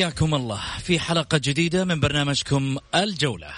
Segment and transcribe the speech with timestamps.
[0.00, 3.48] حياكم الله في حلقة جديدة من برنامجكم الجولة.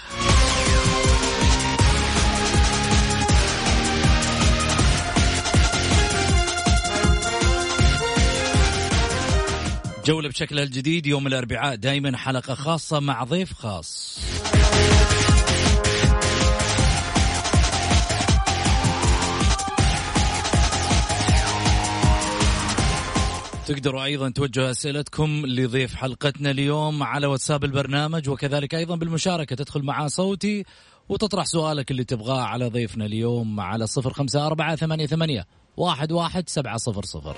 [10.05, 14.19] جولة بشكلها الجديد يوم الأربعاء دائما حلقة خاصة مع ضيف خاص.
[23.65, 30.07] تقدروا أيضا توجهوا أسئلتكم لضيف حلقتنا اليوم على واتساب البرنامج وكذلك أيضا بالمشاركة تدخل معاه
[30.07, 30.63] صوتي
[31.09, 35.47] وتطرح سؤالك اللي تبغاه على ضيفنا اليوم على صفر خمسة أربعة ثمانية ثمانية
[35.77, 37.35] واحد واحد سبعة صفر صفر.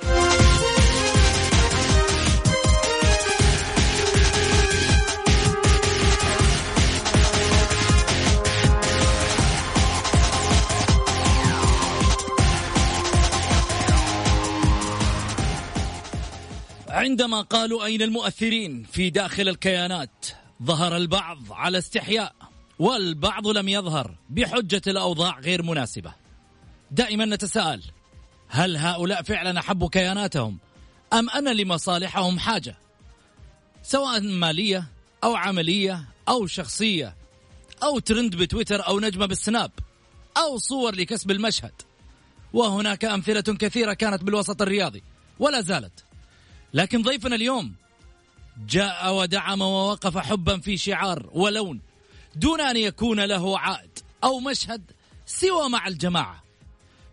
[17.05, 20.26] عندما قالوا أين المؤثرين في داخل الكيانات
[20.64, 22.36] ظهر البعض على استحياء
[22.80, 26.14] والبعض لم يظهر بحجة الأوضاع غير مناسبة.
[26.92, 27.83] دائما نتساءل
[28.48, 30.58] هل هؤلاء فعلا أحبوا كياناتهم
[31.14, 32.77] أم أن لمصالحهم حاجة؟
[33.83, 34.87] سواء مالية
[35.23, 37.16] أو عملية أو شخصية
[37.83, 39.72] أو ترند بتويتر أو نجمة بالسناب
[40.37, 41.82] أو صور لكسب المشهد.
[42.54, 45.04] وهناك أمثلة كثيرة كانت بالوسط الرياضي
[45.39, 46.05] ولا زالت.
[46.75, 47.75] لكن ضيفنا اليوم
[48.67, 51.81] جاء ودعم ووقف حبا في شعار ولون
[52.36, 54.91] دون أن يكون له عائد أو مشهد
[55.25, 56.43] سوى مع الجماعة.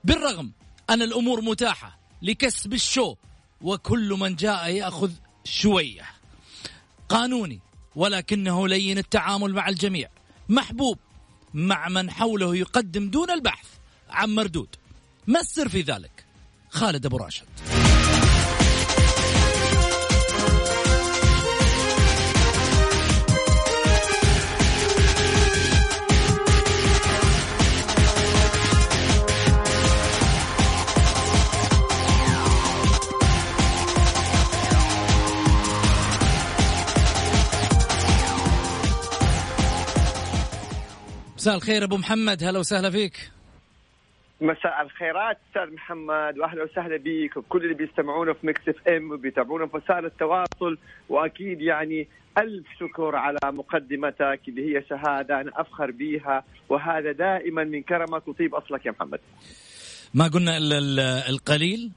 [0.04, 0.52] بالرغم
[0.90, 3.16] أن الأمور متاحة لكسب الشو
[3.60, 5.10] وكل من جاء يأخذ
[5.44, 6.06] شوية.
[7.08, 7.60] قانوني
[7.96, 10.08] ولكنه لين التعامل مع الجميع.
[10.48, 10.98] محبوب
[11.54, 13.66] مع من حوله يقدم دون البحث
[14.10, 14.76] عن مردود.
[15.26, 16.24] ما السر في ذلك؟
[16.70, 17.81] خالد أبو راشد.
[41.42, 43.30] مساء الخير أبو محمد هلا وسهلا فيك
[44.40, 49.76] مساء الخيرات أستاذ محمد وأهلا وسهلا بك وكل اللي بيستمعونا في Mix FM وبيتابعونا في
[49.76, 52.08] وسائل التواصل وأكيد يعني
[52.38, 58.54] ألف شكر على مقدمتك اللي هي شهادة أنا أفخر بها وهذا دائما من كرمك وطيب
[58.54, 59.20] أصلك يا محمد.
[60.14, 61.00] ما قلنا إلا ال-
[61.34, 61.90] القليل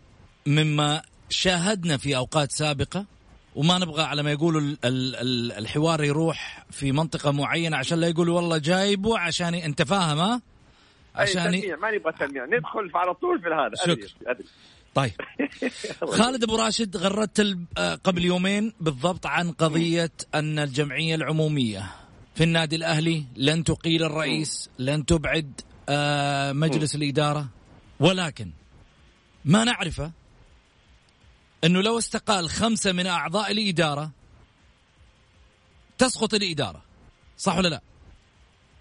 [0.48, 3.06] مما شاهدنا في أوقات سابقة
[3.56, 8.08] وما نبغى على ما يقولوا ال- ال- ال- الحوار يروح في منطقة معينة عشان لا
[8.08, 10.42] يقولوا والله جايبه عشان انت فاهم ها؟
[11.16, 13.92] عشان تلميع ما نبغى تلميع ندخل على طول في هذا شكر.
[13.92, 14.46] أدري، أدري.
[14.96, 15.12] طيب
[16.18, 21.92] خالد أبو راشد غردت آه، قبل يومين بالضبط عن قضية أن الجمعية العمومية
[22.36, 27.48] في النادي الأهلي لن تقيل الرئيس لن تبعد آه، مجلس الإدارة
[28.00, 28.52] ولكن
[29.46, 30.12] ما نعرفه
[31.66, 34.12] أنه لو استقال خمسة من أعضاء الإدارة
[35.98, 36.82] تسقط الإدارة
[37.38, 37.82] صح ولا لا؟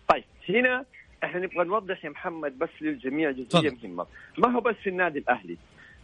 [0.09, 0.85] طيب هنا
[1.25, 3.71] إحنا نبغى نوضح يا محمد بس للجميع جزئية.
[3.71, 4.07] مهمة
[4.39, 5.57] ما هو بس في النادي الأهلي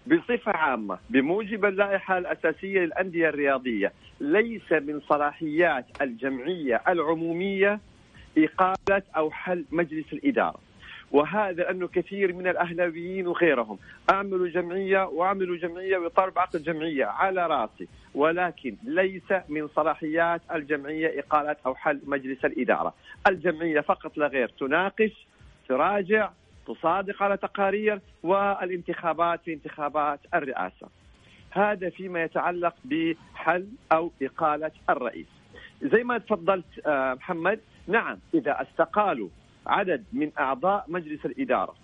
[0.06, 7.81] بصفة عامة بموجب اللائحة الأساسية للأندية الرياضية ليس من صلاحيات الجمعية العمومية
[8.38, 10.59] إقالة أو حل مجلس الإدارة
[11.11, 13.79] وهذا أنه كثير من الأهلاويين وغيرهم
[14.11, 21.57] أعملوا جمعية وأعملوا جمعية وإطار بعقد جمعية على راسي ولكن ليس من صلاحيات الجمعية إقالة
[21.67, 22.95] أو حل مجلس الإدارة.
[23.27, 25.27] الجمعية فقط لا غير تناقش
[25.69, 26.31] تراجع
[26.67, 30.89] تصادق على تقارير والانتخابات في انتخابات الرئاسة.
[31.51, 35.27] هذا فيما يتعلق بحل أو إقالة الرئيس.
[35.83, 39.29] زي ما تفضلت آه، محمد نعم إذا استقالوا
[39.67, 41.75] عدد من أعضاء مجلس الإدارة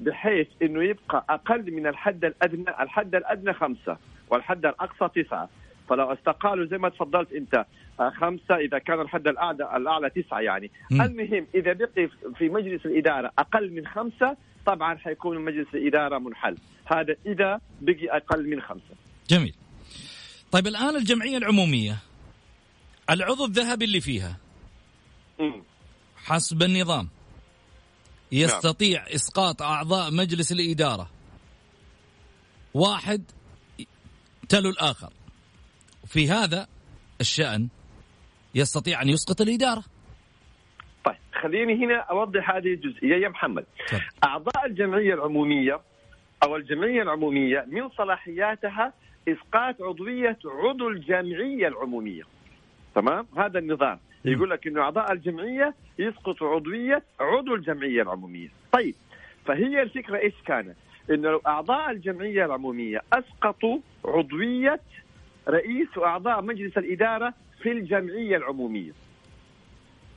[0.00, 3.96] بحيث أنه يبقى أقل من الحد الأدنى الحد الأدنى خمسة
[4.30, 5.48] والحد الأقصى تسعة.
[5.88, 7.64] فلو استقالوا زي ما تفضلت أنت
[8.00, 10.70] آه، خمسة إذا كان الحد الأعلى, الأعلى تسعة يعني.
[10.90, 11.02] م.
[11.02, 12.08] المهم إذا بقي
[12.38, 14.36] في مجلس الإدارة أقل من خمسة
[14.66, 16.56] طبعا حيكون مجلس الإدارة منحل.
[16.86, 18.94] هذا إذا بقي أقل من خمسة.
[19.30, 19.54] جميل.
[20.52, 21.96] طيب الآن الجمعية العمومية
[23.10, 24.36] العضو الذهبي اللي فيها
[25.40, 25.62] مم.
[26.16, 27.08] حسب النظام
[28.32, 31.10] يستطيع إسقاط أعضاء مجلس الإدارة.
[32.74, 33.24] واحد
[34.48, 35.12] تلو الآخر.
[36.06, 36.66] في هذا
[37.20, 37.68] الشأن
[38.54, 39.84] يستطيع أن يسقط الإدارة.
[41.04, 43.16] طيب خليني هنا أوضح هذه الجزئية.
[43.22, 44.02] يا محمد تفضل.
[44.24, 45.80] أعضاء الجمعية العمومية
[46.42, 48.92] أو الجمعية العمومية من صلاحياتها
[49.28, 52.22] إسقاط عضوية عضو الجمعية العمومية.
[52.94, 53.98] تمام؟ هذا النظام.
[54.24, 58.48] يقول لك انه أعضاء الجمعية يسقط عضوية عضو الجمعية العمومية.
[58.72, 58.94] طيب
[59.44, 60.76] فهي الفكرة إيش كانت؟
[61.10, 64.80] انه لو أعضاء الجمعية العمومية أسقطوا عضوية
[65.48, 68.92] رئيس وأعضاء مجلس الإدارة في الجمعية العمومية.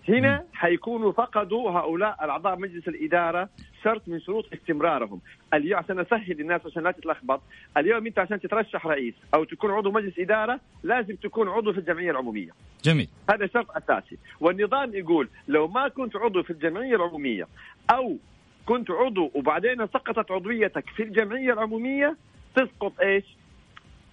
[0.09, 3.49] هنا حيكونوا فقدوا هؤلاء الاعضاء مجلس الإدارة
[3.83, 5.21] شرط من شروط استمرارهم.
[5.53, 7.41] اليوم عشان اسهل للناس عشان لا تتلخبط
[7.77, 12.11] اليوم أنت عشان تترشح رئيس أو تكون عضو مجلس إدارة لازم تكون عضو في الجمعية
[12.11, 12.51] العمومية.
[12.83, 13.07] جميل.
[13.29, 14.17] هذا شرط أساسي.
[14.39, 17.47] والنظام يقول لو ما كنت عضو في الجمعية العمومية
[17.89, 18.17] أو
[18.65, 22.17] كنت عضو وبعدين سقطت عضويتك في الجمعية العمومية
[22.55, 23.25] تسقط إيش؟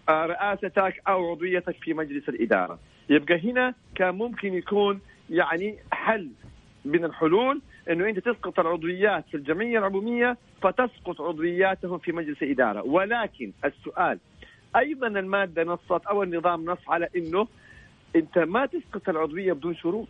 [0.08, 2.78] آه، رئاستك أو عضويتك في مجلس الإدارة.
[3.10, 5.00] يبقى هنا كان ممكن يكون
[5.30, 6.30] يعني حل
[6.84, 7.60] من الحلول
[7.90, 14.18] إنه أنت تسقط العضويات في الجمعية العمومية فتسقط عضوياتهم في مجلس الاداره ولكن السؤال
[14.76, 17.48] أيضا المادة نصت أو النظام نص على إنه
[18.16, 20.08] أنت ما تسقط العضوية بدون شروط.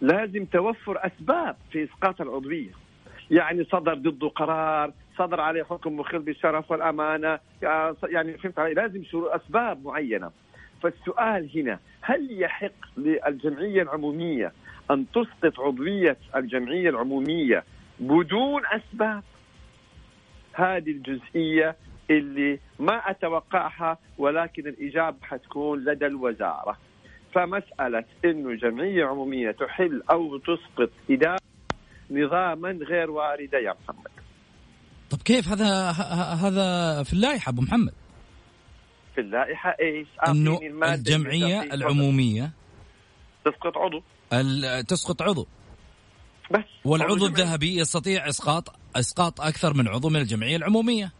[0.00, 2.70] لازم توفر أسباب في إسقاط العضوية.
[3.30, 7.38] يعني صدر ضده قرار صدر عليه حكم مخل بالشرف والأمانة
[8.08, 10.30] يعني فهمت علي؟ لازم شروط أسباب معينة.
[10.82, 14.52] فالسؤال هنا هل يحق للجمعية العمومية
[14.90, 17.64] أن تسقط عضوية الجمعية العمومية
[18.00, 19.22] بدون أسباب؟
[20.52, 21.76] هذه الجزئية
[22.10, 26.76] اللي ما أتوقعها ولكن الإجابة حتكون لدى الوزارة.
[27.34, 31.38] فمسألة إنه جمعية عمومية تحل أو تسقط اداره
[32.10, 34.10] نظاما غير واردة يا محمد.
[35.10, 35.90] طب كيف هذا
[36.42, 37.92] هذا في اللائحة أبو محمد؟
[39.16, 42.52] في اللائحة إيش؟ إنه أعطيني المادة الجمعية العمومية.
[43.44, 44.02] تسقط عضو.
[44.82, 45.46] تسقط عضو.
[46.50, 46.64] بس.
[46.84, 51.12] والعضو عضو الذهبي يستطيع اسقاط إسقاط أكثر من عضو من الجمعية العمومية.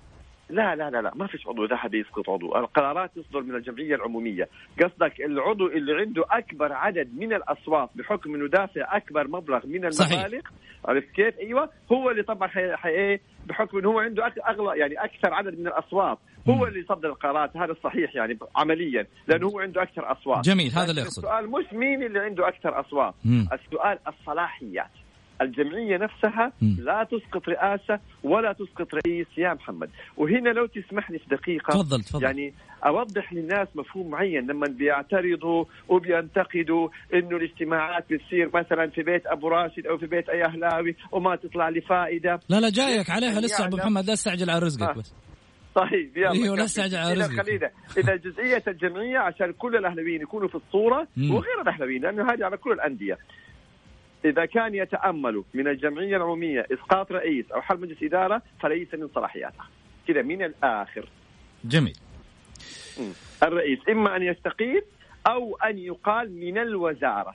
[0.51, 2.57] لا لا لا لا ما فيش عضو ذهبي يسقط عضو.
[2.57, 4.49] القرارات تصدر من الجمعية العمومية.
[4.83, 9.85] قصدك العضو اللي عنده أكبر عدد من الأصوات بحكم أنه دافع أكبر مبلغ من.
[9.85, 10.41] المبالغ.
[10.85, 12.77] عرفت كيف؟ أيوة هو اللي طبعا حي...
[12.77, 12.89] حي...
[12.89, 14.27] إيه بحكم أنه هو عنده.
[14.27, 16.19] أغلى يعني أكثر عدد من الأصوات.
[16.55, 16.67] هو.
[16.67, 20.45] اللي يصدر القرارات هذا الصحيح يعني عمليا لأنه هو عنده أكثر أصوات.
[20.45, 23.49] جميل هذا اللي اقصد السؤال مش مين اللي عنده أكثر أصوات؟ مم.
[23.53, 24.91] السؤال الصلاحيات.
[25.43, 26.77] الجمعية نفسها مم.
[26.81, 29.27] لا تسقط رئاسة ولا تسقط رئيس.
[29.39, 32.23] يا محمد وهنا لو تسمح لي في دقيقة تفضل تفضل.
[32.25, 32.55] يعني
[32.87, 34.47] أوضح للناس مفهوم معين.
[34.47, 40.45] لما بيعترضوا وبينتقدوا إنه الاجتماعات بتصير مثلا في بيت أبو راشد أو في بيت اي
[40.45, 42.41] اهلاوي وما تطلع لفائدة.
[42.49, 44.93] لا لا جايك عليها لسه أبو يعني- محمد لا تستعجل على رزقك آه.
[44.93, 45.15] بس.
[45.77, 46.65] طيب يلا إيه،.
[46.65, 47.47] استعجل على إذا رزقك.
[47.47, 51.35] خلينا إذا جزئية الجمعية عشان كل الاهلاويين يكونوا في الصورة مم.
[51.35, 53.19] وغير الاهلاويين لأنه هذه على كل الأندية
[54.25, 59.69] إذا كان يتأمل من الجمعية العمومية إسقاط رئيس أو حل مجلس إدارة فليس من صلاحياتها
[60.09, 61.09] كذا من الآخر
[61.65, 61.97] جميل.
[63.43, 64.83] الرئيس إما أن يستقيل
[65.27, 67.35] أو أن يقال من الوزارة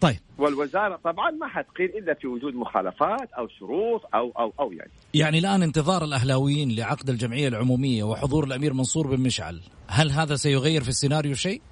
[0.00, 0.16] طيب.
[0.38, 4.90] والوزارة طبعا ما حتقيل إلا في وجود مخالفات أو شروط أو أو أو يعني.
[5.14, 10.82] يعني الآن انتظار الأهلاويين لعقد الجمعية العمومية وحضور الأمير منصور بن مشعل هل هذا سيغير
[10.82, 11.62] في السيناريو شيء؟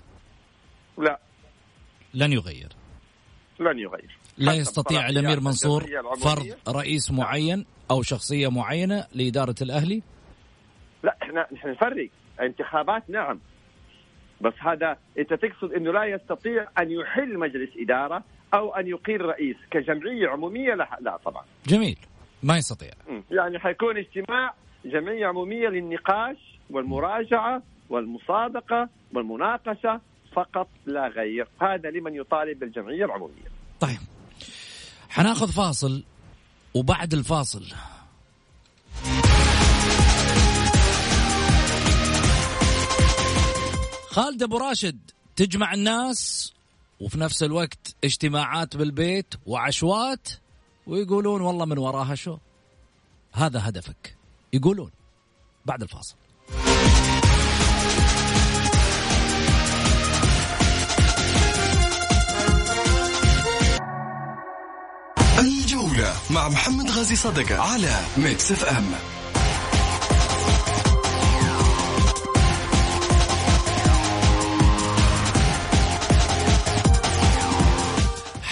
[0.99, 1.19] لا.
[2.15, 2.69] لن يغير.
[3.61, 4.19] لن يغير.
[4.39, 5.85] لا يستطيع الأمير منصور.
[6.21, 10.03] فرض رئيس معين أو شخصية معينة لإدارة الأهلي؟
[11.03, 12.09] لا إحنا إحنا نفرق.
[12.41, 13.41] انتخابات نعم.
[14.41, 18.23] بس هذا انت تقصد انه لا يستطيع ان يحل مجلس اداره
[18.55, 21.45] أو ان يقيل رئيس كجمعية عمومية؟ لا لا طبعا.
[21.67, 21.99] جميل.
[22.43, 22.91] ما يستطيع.
[23.31, 26.37] يعني حيكون اجتماع جمعية عمومية للنقاش
[26.71, 30.01] والمراجعة والمصادقة والمناقشة
[30.33, 31.49] فقط لا غير.
[31.63, 33.49] هذا لمن يطالب بالجمعية العمومية.
[33.81, 33.99] طيب.
[35.11, 36.05] حناخذ فاصل
[36.75, 37.65] وبعد الفاصل
[44.17, 46.53] خالد أبو راشد تجمع الناس
[47.01, 50.29] وفي نفس الوقت اجتماعات بالبيت وعشوات
[50.87, 52.39] ويقولون والله من وراها شو؟
[53.33, 54.17] هذا هدفك.
[54.53, 54.91] يقولون.
[55.67, 56.17] بعد الفاصل.
[65.39, 69.16] الجولة مع محمد غازي صدقة على Mix FM.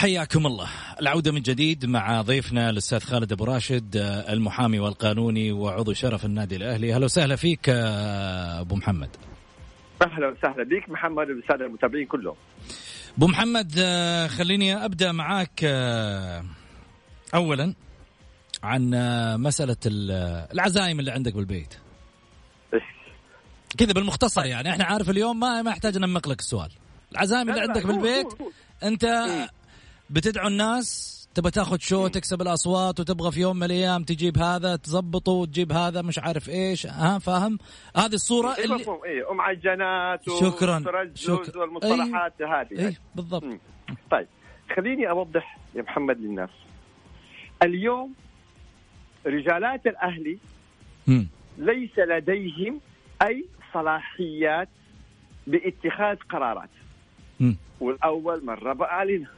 [0.04, 0.68] حياكم الله.
[1.00, 6.56] العودة من جديد مع ضيفنا الأستاذ خالد أبو راشد آه، المحامي والقانوني وعضو شرف النادي
[6.56, 6.94] الأهلي.
[6.94, 9.08] أهلا وسهلا فيك آه، أبو محمد.
[10.02, 12.34] أهلا وسهلا بك محمد والسادة المتابعين كلهم.
[13.16, 15.64] أبو محمد آه، خليني أبدأ معاك
[17.34, 17.74] أولا
[18.62, 18.90] عن
[19.40, 20.10] مسألة ال-
[20.52, 21.74] العزايم اللي عندك بالبيت.
[23.78, 24.70] كذا بالمختصر يعني.
[24.70, 26.70] إحنا عارف اليوم ما ما يحتاج نمق لك السؤال.
[27.12, 28.26] العزايم اللي عندك بالبيت.
[28.82, 29.04] أنت
[30.14, 35.32] بتدعو الناس؟ تبى تاخذ شو؟ تكسب الأصوات وتبغى في يوم من الأيام تجيب هذا تزبطه
[35.32, 36.86] وتجيب هذا مش عارف إيش.
[36.86, 37.58] ها فاهم؟
[37.96, 39.00] هذه الصورة إيه اللي مفهوم.
[39.04, 41.60] إيه معجنات شكراً، شكراً.
[41.60, 42.86] والمصطلحات هذه.
[42.86, 43.44] اي بالضبط.
[43.44, 43.58] مم.
[44.10, 44.26] طيب.
[44.76, 46.50] خليني أوضح يا محمد للناس.
[47.62, 48.14] اليوم
[49.26, 50.38] رجالات الأهلي
[51.06, 51.28] مم.
[51.58, 52.80] ليس لديهم
[53.22, 53.44] أي
[53.74, 54.68] صلاحيات
[55.46, 56.70] باتخاذ قرارات.
[57.40, 57.56] مم.
[57.80, 59.30] والأول مره باعلنها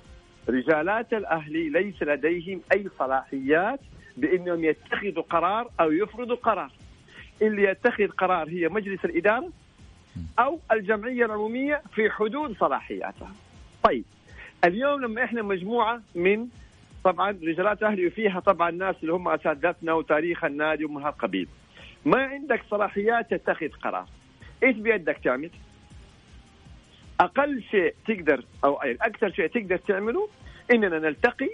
[0.49, 3.81] رجالات الاهلي ليس لديهم أي صلاحيات
[4.17, 6.73] بأنهم يتخذوا قرار أو يفرضوا قرار.
[7.43, 9.51] اللي يتخذ قرار هي مجلس الإدارة
[10.39, 13.33] أو الجمعية العمومية في حدود صلاحياتها.
[13.83, 14.05] طيب
[14.65, 16.47] اليوم لما إحنا مجموعة من
[17.05, 21.49] طبعا رجالات أهلي وفيها طبعا ناس اللي هم اساتذتنا وتاريخ النادي ومن هالقبيل
[22.05, 24.07] ما عندك صلاحيات تتخذ قرار.
[24.63, 25.51] إيش بيدك تعمل؟
[27.21, 30.29] أقل شيء تقدر أو أكثر شيء تقدر تعمله
[30.73, 31.51] إننا نلتقي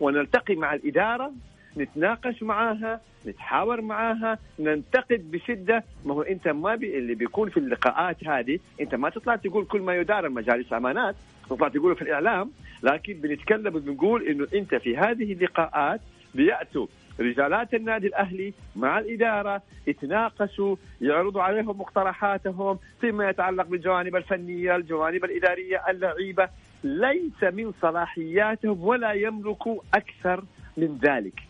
[0.00, 1.32] ونلتقي مع الإدارة
[1.76, 5.84] نتناقش معاها نتحاور معاها ننتقد بشدة.
[6.04, 9.80] ما هو أنت ما بي اللي بيكون في اللقاءات هذه أنت ما تطلع تقول كل
[9.80, 11.14] ما يدار مجالس أمانات
[11.50, 12.50] تطلع تقوله في الإعلام
[12.82, 16.00] لكن بنتكلم وبنقول إنه أنت في هذه اللقاءات
[16.34, 16.86] بيأتوا
[17.20, 25.82] رجالات النادي الأهلي مع الإدارة يتناقشوا يعرضوا عليهم مقترحاتهم فيما يتعلق بالجوانب الفنية، الجوانب الإدارية،
[25.88, 26.48] اللعيبة
[26.84, 30.44] ليس من صلاحياتهم ولا يملكوا أكثر
[30.76, 31.40] من ذلك.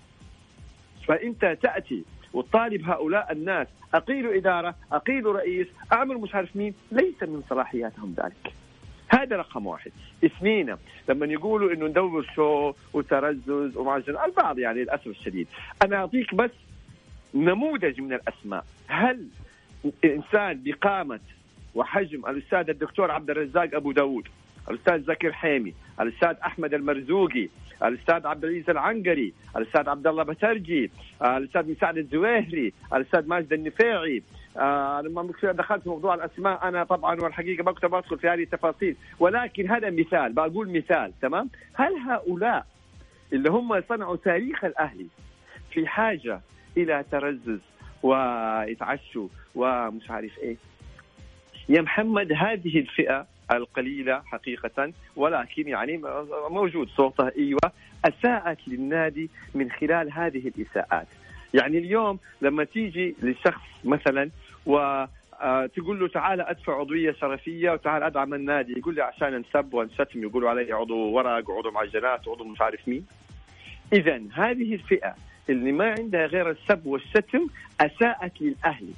[1.06, 7.42] فانت تأتي وتطالب هؤلاء الناس اقيلوا إدارة، اقيلوا رئيس، اعملوا مش عارف مين، ليس من
[7.50, 8.52] صلاحياتهم ذلك.
[9.10, 9.92] هذا رقم واحد.
[10.24, 10.76] اثنين
[11.08, 15.48] لما يقولوا إنه ندور شو وترزز ومعجن البعض يعني للأسف الشديد.
[15.84, 16.50] أنا أعطيك بس
[17.34, 18.64] نموذج من الأسماء.
[18.88, 19.26] هل
[20.04, 21.20] إنسان بقامة
[21.74, 24.28] وحجم الأستاذ الدكتور عبد الرزاق أبو داود
[24.70, 27.48] الأستاذ زكي حيمي الأستاذ أحمد المرزوقي
[27.84, 30.90] الأستاذ عبد العزيز العنقري الأستاذ عبد الله بترجي
[31.22, 34.22] الأستاذ مساعد الزويهري الأستاذ ماجد النفيعي
[34.56, 36.68] آه لما دخلت في موضوع الأسماء.
[36.68, 38.96] أنا طبعا والحقيقة ما كنت بدخل في هذه التفاصيل.
[39.18, 42.66] ولكن هذا مثال بقول مثال تمام؟ هل هؤلاء
[43.32, 45.06] اللي هم صنعوا تاريخ الأهلي
[45.70, 46.40] في حاجة
[46.76, 47.60] إلى ترزز
[48.02, 50.56] ويتعشوا ومش عارف إيه؟
[51.68, 56.00] يا محمد هذه الفئة القليلة حقيقة ولكن يعني
[56.50, 57.72] موجود صوتها أيوه
[58.04, 61.06] أساءت للنادي من خلال هذه الإساءات.
[61.54, 64.30] يعني اليوم لما تيجي لشخص مثلا
[64.66, 65.04] و
[65.40, 70.22] آه، تقول له تعال أدفع عضوية شرفية وتعال أدعم النادي يقول لي عشان انسب وانشتم
[70.22, 73.06] يقولوا علي عضو ورق وعضو معجنات وعضو مش عارف مين.
[73.92, 75.14] اذا هذه الفئة
[75.50, 77.46] اللي ما عندها غير السب والشتم
[77.80, 78.92] أساءت للأهلي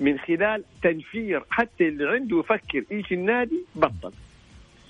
[0.00, 4.12] من خلال تنفير حتى اللي عنده يفكر إيش النادي بطل.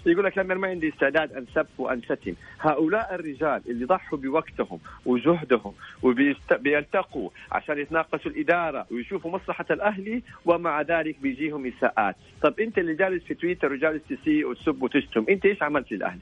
[0.06, 2.34] يقول لك لما ما عندي استعداد أنسب وأنشتم.
[2.60, 11.16] هؤلاء الرجال اللي ضحوا بوقتهم وجهدهم وبيلتقوا عشان يتناقشوا الإدارة ويشوفوا مصلحة الأهلي ومع ذلك
[11.20, 12.16] بيجيهم إساءات.
[12.42, 16.20] طب أنت اللي جالس في تويتر وجالس تسيء وتسب وتشتم أنت إيش عملت للأهلي؟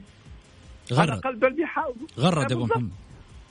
[0.91, 1.09] على غرد.
[1.09, 2.07] الأقل دول بيحاولوا.
[2.19, 2.77] غرد أبو بالضبط.
[2.77, 2.91] محمد.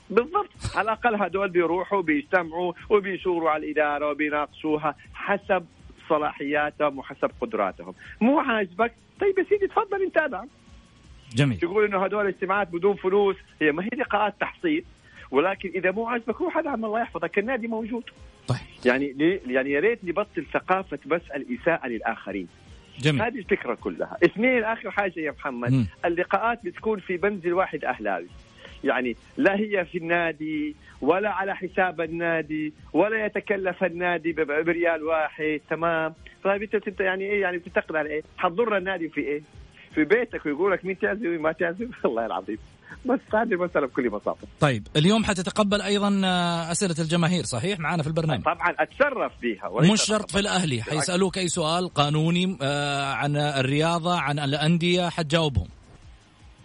[0.09, 0.49] بالضبط.
[0.75, 5.65] على الأقل هدول بيروحوا بيجتمعوا وبيشوروا على الإدارة وبيناقشوها حسب
[6.13, 7.93] صلاحياتهم وحسب قدراتهم.
[8.21, 10.47] مو عاجبك؟ طيب يا سيدي تفضل انت ادعم
[11.35, 11.57] جميل.
[11.57, 14.83] تقول إنه هدول اجتماعات بدون فلوس هي ما هي لقاءات تحصيل.
[15.31, 17.39] ولكن إذا مو عاجبك روح ادعم الله يحفظك.
[17.39, 18.03] النادي موجود.
[18.47, 18.57] طيب.
[18.85, 22.47] يعني؟ يعني يا ريت نبطل ثقافة بس الإساءة للآخرين.
[22.99, 23.21] جميل.
[23.21, 24.17] هذه الفكرة كلها.
[24.25, 25.71] اثنين آخر حاجة يا محمد.
[25.71, 25.87] مم.
[26.05, 28.27] اللقاءات بتكون في منزل واحد أهلاوي.
[28.83, 34.31] يعني لا هي في النادي ولا على حساب النادي ولا يتكلف النادي
[34.65, 35.61] بريال واحد.
[35.69, 36.13] تمام.
[36.43, 39.41] طيب انت يعني إيه؟ يعني بتعتقد على إيه؟ حتضر النادي في إيه؟
[39.95, 42.57] في بيتك ويقول لك مين تعزم ومين ما تعزم الله العظيم.
[43.05, 44.47] بس هذه المساله بكل بساطة.
[44.59, 48.43] طيب اليوم حتتقبل أيضا آه، أسئلة الجماهير صحيح؟ معنا في البرنامج.
[48.43, 50.81] طبعا اتشرف بها وليس مش شرط في الأهلي.
[50.81, 55.67] حيسألوك أي سؤال قانوني آه، عن الرياضة عن الأندية حتجاوبهم.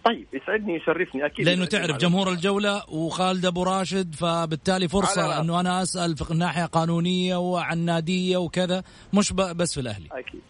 [0.05, 5.41] طيب يسعدني يشرفني أكيد لأنه تعرف جمهور الجولة وخالد أبو راشد فبالتالي فرصة.
[5.41, 10.07] إنه أنا أسأل في الناحيه قانونية وعن ناديه وكذا مش بس في الأهلي.
[10.11, 10.41] أكيد.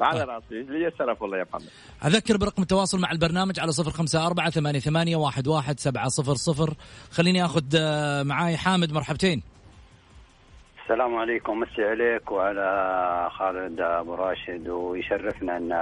[0.00, 0.28] على طيب.
[0.28, 0.62] رأسي.
[0.62, 1.68] لي شرف والله يا محمد.
[2.04, 6.34] أذكر برقم التواصل مع البرنامج على صفر خمسة أربعة ثمانية, ثمانية واحد, واحد سبعة صفر
[6.34, 6.74] صفر.
[7.10, 9.42] خليني أخذ آه، معاي حامد مرحبتين.
[10.88, 15.72] السلام عليكم مسي عليك وعلى خالد أبو راشد ويشرفنا أن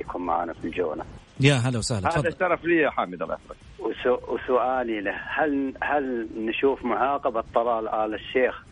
[0.00, 1.04] يكون معنا في الجوله
[1.40, 4.28] يا هلا وسهلا هذا شرف لي يا حامد الله يحفظك.
[4.28, 8.64] وسؤالي له هل هل نشوف معاقبة طلال آل الشيخ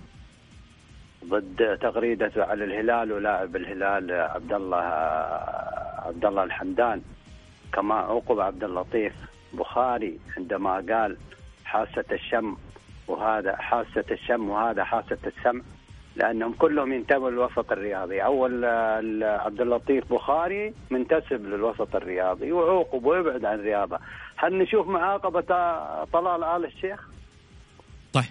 [1.24, 4.84] ضد تغريدته على الهلال ولاعب الهلال عبد الله
[6.06, 7.02] عبد الله الحمدان؟
[7.72, 9.12] كما عوقب عبد اللطيف
[9.52, 11.16] بخاري عندما قال
[11.64, 12.56] حاسة الشم
[13.08, 15.62] وهذا حاسة الشم وهذا حاسة السمع.
[16.16, 18.24] لأنهم كلهم ينتموا للوسط الرياضي.
[18.24, 23.98] أول ال- عبد اللطيف بخاري منتسب للوسط الرياضي وعوقب ويبعد عن الرياضة.
[24.36, 25.40] هل نشوف معاقبة
[26.12, 27.08] طلال آل الشيخ؟
[28.12, 28.24] طيب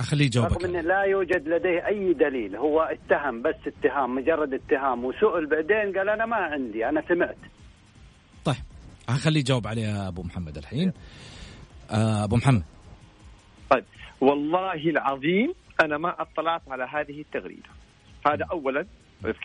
[0.00, 0.52] أخليه يجاوبك.
[0.52, 5.98] رغم إنه لا يوجد لديه أي دليل هو اتهم بس اتهام مجرد اتهام وسئل بعدين
[5.98, 7.36] قال أنا ما عندي أنا سمعت.
[8.44, 8.56] طيب
[9.08, 10.92] أخليه يجاوب عليها أبو محمد الحين.
[11.90, 12.62] آه، أبو محمد.
[13.70, 13.84] طيب
[14.20, 17.68] والله العظيم أنا ما أطلعت على هذه التغريدة.
[18.26, 18.86] هذا اولا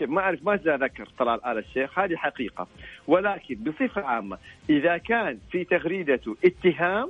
[0.01, 1.99] ما أعرف ماذا ذكر طلال آل الشيخ.
[1.99, 2.67] هذه حقيقة.
[3.07, 4.37] ولكن بصفة عامة
[4.69, 7.09] إذا كان في تغريدته اتهام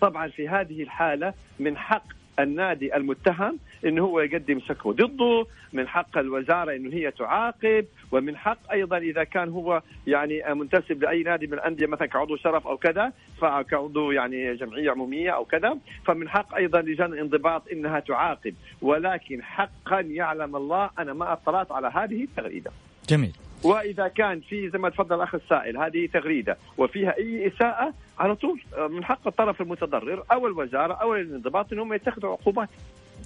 [0.00, 2.04] طبعا في هذه الحالة من حق
[2.38, 8.72] النادي المتهم انه هو يقدم شكوى ضده، من حق الوزارة إنه هي تعاقب، ومن حق
[8.72, 13.12] أيضا إذا كان هو يعني منتسب لأي نادي من الأندية مثلا كعضو شرف أو كذا،
[13.40, 20.00] فكعضو يعني جمعية عمومية أو كذا، فمن حق أيضا لجان الانضباط إنها تعاقب، ولكن حقا
[20.00, 22.70] يعلم الله أنا ما أطلعت على هذه التغريدة.
[23.08, 23.32] جميل.
[23.64, 28.60] وإذا كان في زي ما تفضل الاخ السائل هذه تغريدة وفيها أي إساءة على طول
[28.90, 32.68] من حق الطرف المتضرر أو الوزارة أو الانضباط إنهم يتخذوا عقوبات.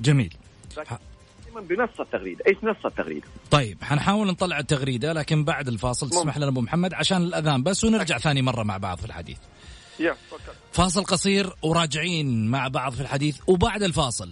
[0.00, 0.34] جميل.
[1.56, 6.60] بنص التغريدة، إيش نص التغريدة؟ طيب حنحاول نطلع التغريدة لكن بعد الفاصل تسمح لنا أبو
[6.60, 9.36] محمد عشان الأذان بس ونرجع ثاني مرة مع بعض في الحديث.
[10.00, 10.16] يا.
[10.72, 14.30] فاصل قصير وراجعين مع بعض في الحديث وبعد الفاصل.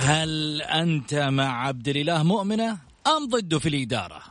[0.00, 4.22] هل أنت مع عبد الإله مؤمنة أم ضده في الإدارة؟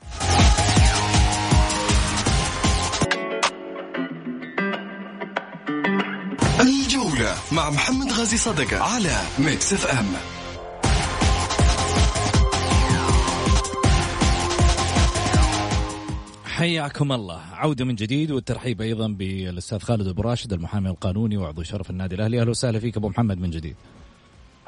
[6.61, 10.05] الجولة مع محمد غازي صدقة على Mix FM
[16.45, 17.41] حياكم الله.
[17.53, 22.41] عودة من جديد والترحيب أيضا بالأستاذ خالد أبو راشد المحامي القانوني وعضو شرف النادي الأهلي.
[22.41, 23.75] أهلا وسهلا فيك أبو محمد من جديد.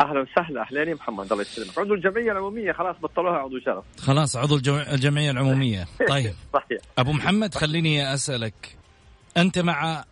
[0.01, 0.61] أهلا وسهلا.
[0.61, 1.31] أهلين يا محمد.
[1.31, 2.71] الله يسلمك، عضو الجمعية العمومية.
[2.71, 3.83] خلاص بطلوها عضو شرف.
[3.97, 5.87] خلاص عضو الجمع- الجمعية العمومية.
[6.09, 6.33] طيب.
[6.53, 6.81] صحيح.
[6.97, 8.77] أبو محمد خليني أسألك.
[9.37, 10.03] أنت مع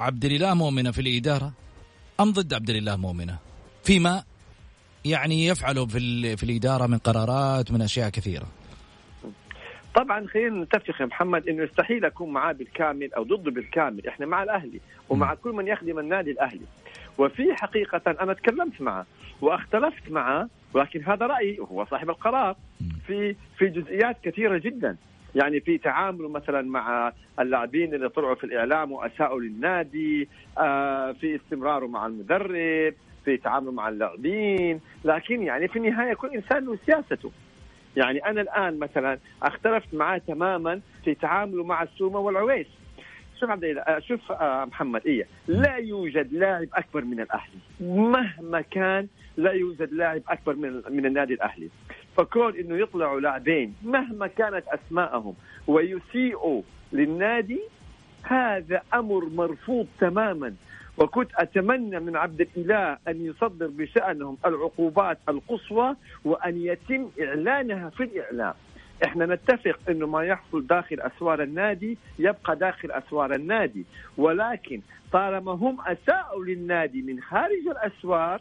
[0.00, 1.52] عبد الإله مؤمنة في الإدارة
[2.20, 3.38] أم ضد عبد الإله مؤمنة
[3.84, 4.22] فيما
[5.04, 8.46] يعني يفعله في, في الإدارة من قرارات من أشياء كثيرة
[9.94, 14.42] طبعا خلينا نتفق يا محمد انه يستحيل أكون معاه بالكامل أو ضده بالكامل، إحنا مع
[14.42, 16.66] الأهلي ومع كل من يخدم النادي الأهلي.
[17.18, 19.06] وفي حقيقة أنا تكلمت معه
[19.40, 22.56] واختلفت معه ولكن هذا رأيي وهو صاحب القرار
[23.06, 24.96] في في جزئيات كثيرة جدا.
[25.36, 31.86] يعني في تعامله مثلا مع اللاعبين اللي طلعوا في الإعلام وأساءوا للنادي، آه في استمراره
[31.86, 32.94] مع المدرب،
[33.24, 37.30] في تعامله مع اللاعبين، لكن يعني في النهاية كل إنسان له سياسته.
[37.96, 42.66] يعني أنا الآن مثلا اختلفت معاه تماما في تعامله مع السومة والعويس.
[43.40, 47.58] شوف عبد آه، شوف آه، محمد إيه؟ لا يوجد لاعب أكبر من الأهلي.
[47.80, 51.68] مهما كان لا يوجد لاعب أكبر من من النادي الأهلي.
[52.16, 55.34] فكون إنه يطلعوا لاعبين مهما كانت أسماءهم
[55.66, 57.60] ويسيئوا للنادي
[58.22, 60.54] هذا أمر مرفوض تماما.
[60.98, 68.54] وكنت أتمنى من عبد الإله أن يصدر بشأنهم العقوبات القصوى وأن يتم إعلانها في الإعلام.
[69.04, 73.84] إحنا نتفق إنه ما يحصل داخل أسوار النادي يبقى داخل أسوار النادي.
[74.16, 74.80] ولكن
[75.12, 78.40] طالما هم أساءوا للنادي من خارج الأسوار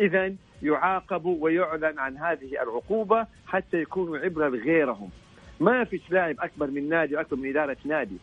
[0.00, 0.32] اذا
[0.62, 5.10] يعاقبوا ويعلن عن هذه العقوبة حتى يكونوا عبرة لغيرهم.
[5.60, 8.16] ما فيش لاعب أكبر من نادي وأكبر من إدارة نادي.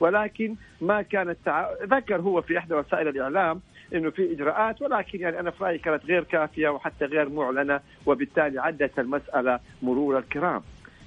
[0.00, 1.70] ولكن ما كانت تع...
[1.82, 3.60] ذكر هو في إحدى وسائل الإعلام
[3.94, 8.60] إنه في إجراءات ولكن يعني أنا في رأيي كانت غير كافية وحتى غير معلنة وبالتالي
[8.60, 10.62] عدت المسألة مرور الكرام.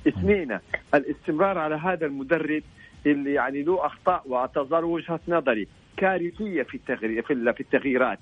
[0.07, 0.59] اثنين
[0.93, 2.63] الاستمرار على هذا المدرب
[3.05, 8.19] اللي يعني له أخطاء وتظل وجهة نظري كارثية في التغيير في التغييرات.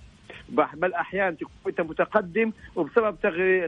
[0.51, 3.15] بل أحيانا تكون أنت متقدم وبسبب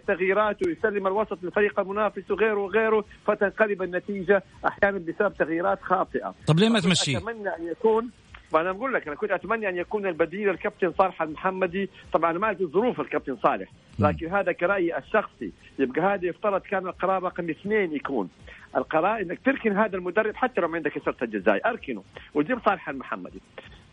[0.08, 6.36] تغييراته يسلم الوسط للفريق المنافس وغيره وغيره فتنقلب النتيجة أحيانا بسبب تغييرات خاطئة.
[6.48, 8.10] طب ليه ما تمشيه؟ أتمنى أن يكون
[8.52, 11.90] فانا بقول لك أنا كنت أتمنى أن يكون البديل الكابتن صالح المحمدي.
[12.14, 13.70] طبعا ما اعرف ظروف الكابتن صالح
[14.00, 15.52] لكن هذا كرأيي الشخصي.
[15.80, 18.30] يبقى هذا يفترض كان القرار رقم اثنين يكون.
[18.76, 22.04] القرار إنك تركن هذا المدرب حتى لو ما عندك شرط الجزائي أركنه.
[22.34, 23.42] وجيب صالح المحمدي.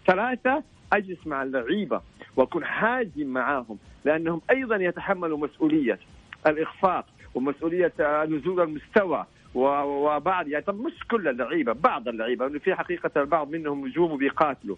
[0.07, 2.01] ثلاثة أجلس مع اللعيبة
[2.37, 5.99] وأكون حازم معاهم لأنهم أيضا يتحملوا مسؤولية
[6.47, 7.93] الإخفاق ومسؤولية
[8.25, 13.87] نزول المستوى وبعض يعني طب مش كل اللعيبة بعض اللعيبة انه في حقيقة البعض منهم
[13.87, 14.77] نجوم وبيقاتلوا.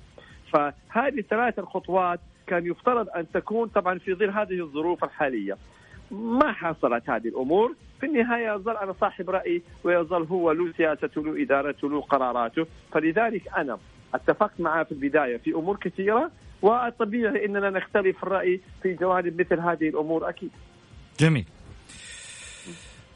[0.52, 5.56] فهذه الثلاث الخطوات كان يفترض أن تكون طبعا في ظل هذه الظروف الحالية.
[6.10, 11.42] ما حصلت هذه الأمور؟ في النهاية يظل أنا صاحب راي ويظل هو له سياسته له
[11.42, 12.66] إدارته له قراراته.
[12.92, 13.78] فلذلك أنا
[14.14, 16.30] اتفقت معه في البداية في أمور كثيرة
[16.62, 20.50] والطبيعي إننا نختلف الرأي في جوانب مثل هذه الأمور أكيد.
[21.20, 21.46] جميل.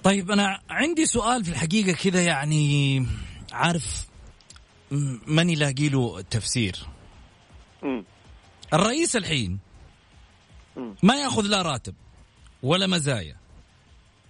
[0.02, 3.06] طيب أنا عندي سؤال في الحقيقة كذا يعني
[3.52, 4.06] عارف
[5.26, 6.76] ماني لاقي له تفسير.
[8.74, 9.58] الرئيس الحين
[11.02, 11.94] ما يأخذ لا راتب
[12.62, 13.36] ولا مزايا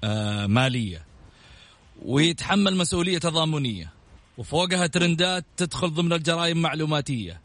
[0.04, 1.04] آه مالية
[2.02, 3.92] ويتحمل مسؤولية تضامنية
[4.38, 7.40] وفوقها ترندات تدخل ضمن الجرائم معلوماتية.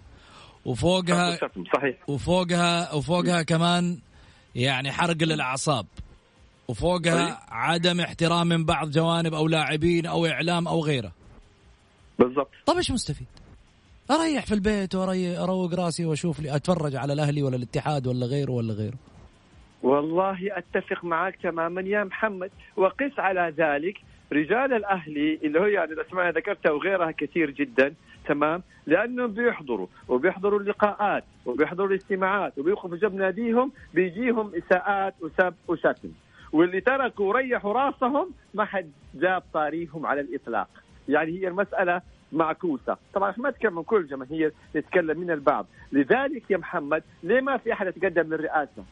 [0.66, 1.38] وفوقها
[1.76, 2.10] صحيح.
[2.10, 3.98] وفوقها وفوقها كمان
[4.56, 5.86] يعني حرق للأعصاب.
[6.68, 7.46] وفوقها صحيح.
[7.50, 11.12] عدم احترام من بعض جوانب أو لاعبين أو إعلام أو غيره.
[12.20, 12.52] بالضبط.
[12.66, 13.28] طيب إيش مستفيد؟
[14.12, 18.74] أريح في البيت واروق راسي وأشوف لي أتفرج على الأهلي ولا الاتحاد ولا غيره ولا
[18.74, 18.98] غيره.
[19.84, 22.52] والله أتفق معك تماما يا محمد.
[22.78, 23.98] وقس على ذلك
[24.34, 27.94] رجال الأهلي اللي هو يعني الاسماء ذكرتها وغيرها كثير جدا
[28.28, 36.10] تمام؟ لأنهم بيحضروا وبيحضروا اللقاءات وبيحضروا الاجتماعات وبيوقفوا جنب ناديهم بيجيهم إساءات وسب وشتم.
[36.54, 40.70] واللي تركوا وريحوا راسهم ما حد جاب طاريهم على الإطلاق.
[41.10, 42.98] يعني هي المسألة معكوسة.
[43.14, 45.66] طبعا ما نتكلم من كل الجماهير نتكلم من البعض.
[45.92, 48.84] لذلك يا محمد ليه ما في أحد يتقدم للرئاسة؟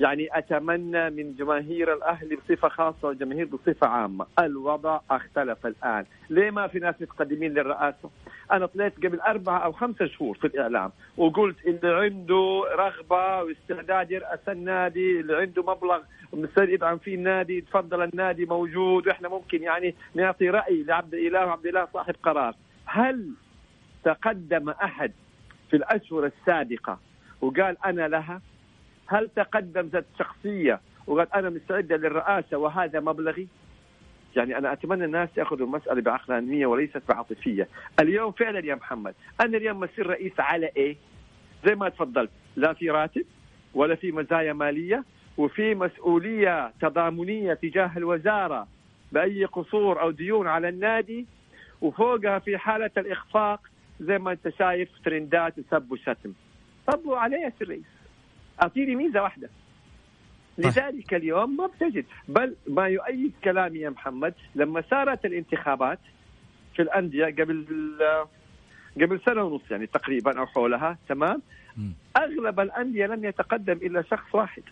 [0.00, 4.26] يعني أتمنى من جماهير الاهلي بصفة خاصة والجماهير بصفة عامة.
[4.38, 6.04] الوضع اختلف الآن.
[6.30, 8.10] ليه ما في ناس متقدمين للرئاسة؟
[8.52, 14.48] أنا طلعت قبل أربعة أو خمسة شهور في الإعلام وقلت اللي عنده رغبة واستعداد يرأس
[14.48, 16.00] النادي اللي عنده مبلغ
[16.32, 19.06] ومستعد يدعم فيه النادي تفضل النادي موجود.
[19.06, 22.54] وإحنا ممكن يعني نعطي رأي لعبد الاله وعبد الاله صاحب قرار.
[22.84, 23.30] هل
[24.04, 25.12] تقدم أحد
[25.70, 26.98] في الأشهر السابقة
[27.40, 28.40] وقال أنا لها؟
[29.10, 33.48] هل تقدم ذات شخصية وقال أنا مستعدة للرئاسة وهذا مبلغي؟
[34.36, 37.68] يعني أنا أتمنى الناس يأخذوا المسألة بعقلانيه وليست بعاطفية،
[38.00, 40.96] اليوم فعلا يا محمد أنا اليوم مسير رئيس على إيه؟
[41.66, 43.24] زي ما تفضلت لا في راتب
[43.74, 45.04] ولا في مزايا مالية
[45.36, 48.68] وفي مسؤولية تضامنية تجاه الوزارة
[49.12, 51.26] بأي قصور أو ديون على النادي
[51.80, 53.60] وفوقها في حالة الإخفاق
[54.00, 56.32] زي ما أنت شايف ترندات وسب وشتم.
[56.86, 57.99] طب وعليه يا الرئيس؟
[58.62, 59.50] اعطيني ميزة واحدة.
[60.56, 60.66] طيب.
[60.66, 62.04] لذلك اليوم ما بتجد.
[62.28, 65.98] بل ما يؤيد كلامي يا محمد لما صارت الانتخابات
[66.76, 67.66] في الأندية قبل
[68.96, 71.42] قبل سنة ونص يعني تقريبا أو حولها تمام؟
[72.16, 74.62] أغلب الأندية لم يتقدم إلا شخص واحد.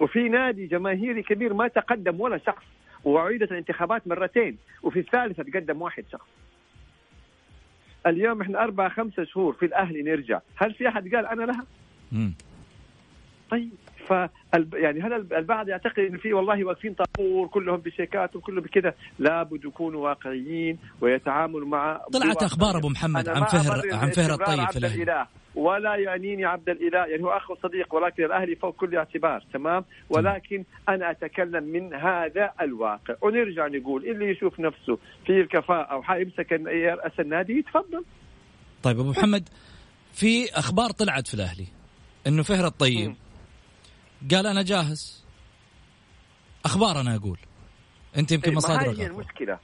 [0.00, 2.64] وفي نادي جماهيري كبير ما تقدم ولا شخص
[3.04, 6.28] وعيدت الانتخابات مرتين وفي الثالثة تقدم واحد شخص.
[8.06, 10.40] اليوم إحنا أربع خمسة شهور في الأهلي نرجع.
[10.56, 11.66] هل في أحد قال أنا لها؟
[13.50, 13.70] طيب
[14.08, 14.12] ف
[14.74, 20.08] يعني هل البعض يعتقد إن في والله واقفين طابور كلهم بشيكات وكلهم بكذا لابد يكونوا
[20.08, 25.26] واقعيين ويتعاملوا مع طلعت أخبار أبو محمد عن فهر عن فهر الطيب في الأهلي.
[25.54, 30.64] ولا يعنيني عبد الإله يعني هو أخ وصديق ولكن الأهلي فوق كل اعتبار تمام؟ ولكن
[30.88, 33.14] أنا أتكلم من هذا الواقع.
[33.22, 38.04] ونرجع نقول اللي يشوف نفسه في الكفاءة وحيمسك يرأس النادي يتفضل.
[38.82, 39.48] طيب أبو محمد
[40.12, 41.66] في أخبار طلعت في الأهلي
[42.26, 43.27] إنه فهر الطيب م.
[44.34, 45.24] قال أنا جاهز.
[46.64, 47.38] أخبار أنا أقول
[48.16, 49.06] أنت يمكن إيه، ما مصادرك هذه.
[49.06, 49.58] المشكلة.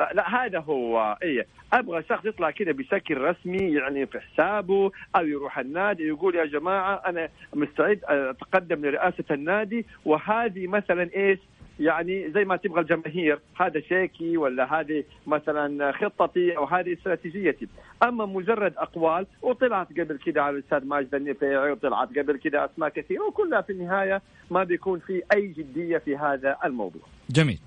[0.00, 5.26] آه، لا هذا هو إيه أبغى شخص يطلع كذا بشكل رسمي يعني في حسابه أو
[5.26, 11.38] يروح النادي يقول يا جماعة أنا مستعد أتقدم لرئاسة النادي وهذه مثلا إيش؟
[11.80, 17.68] يعني زي ما تبغى الجماهير هذا شيكي ولا هذه مثلا خطتي أو هذه استراتيجيتي
[18.02, 23.26] أما مجرد أقوال وطلعت قبل كده على الأستاذ ماجد النفيعي وطلعت قبل كده أسماء كثيرة
[23.26, 27.02] وكلها في النهاية ما بيكون في أي جدية في هذا الموضوع.
[27.30, 27.58] جميل.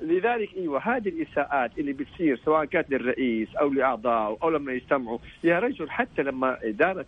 [0.00, 5.58] فلذلك أيوه هذه الإساءات اللي بتصير سواء كانت للرئيس أو لاعضائه أو لما يجتمعوا يا
[5.58, 7.06] رجل حتى لما إدارة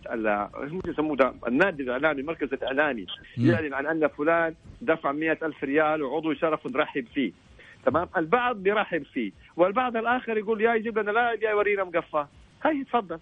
[0.85, 3.05] يسموه النادي الإعلامي المركز الإعلامي.
[3.37, 7.31] يعلن عن أن فلان دفع مئة ألف ريال وعضو شرف نرحب فيه.
[7.85, 12.27] تمام؟ البعض بيرحب فيه والبعض الآخر يقول يا يجيب لنا لاعب يا يورينا مقفاه
[12.63, 13.19] هاي تفضل.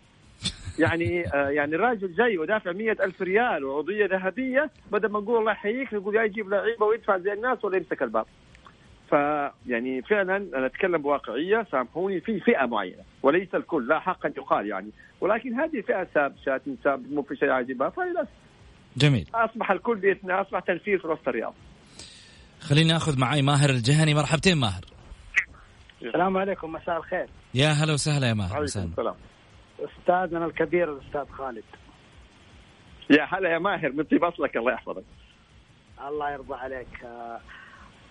[0.79, 5.51] يعني آه يعني الراجل جاي ودافع مئة ألف ريال وعضوية ذهبية بدل ما نقول الله
[5.51, 8.25] يحييك نقول يا يجيب لعيبة ويدفع زي الناس ولا يمسك الباب.
[9.09, 14.67] فيعني فعلا أنا أتكلم بواقعية سامحوني في فئة معينة وليس الكل لا حق ان يقال
[14.67, 14.89] يعني.
[15.21, 18.29] ولكن هذه فئة سابشات ساب مو في شيء عاجبها فللأسف.
[18.97, 19.27] جميل.
[19.33, 21.53] أصبح الكل بيتنا أصبح تنفير في وسط الرياض.
[22.59, 24.13] خليني آخذ معي ماهر الجهني.
[24.13, 24.81] مرحبتين ماهر.
[26.01, 27.27] السلام عليكم مساء الخير.
[27.53, 28.55] يا هلا وسهلا يا ماهر.
[28.55, 28.79] عليكم.
[28.79, 29.15] السلام.
[29.79, 31.63] أستاذنا الكبير الأستاذ خالد.
[33.09, 35.03] يا هلا يا ماهر من طيب اصلك الله يحفظك.
[36.07, 37.03] الله يرضى عليك.
[37.03, 37.39] آه،